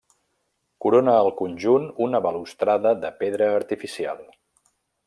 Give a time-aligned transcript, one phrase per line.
[0.85, 4.27] Corona el conjunt una balustrada de pedra artificial.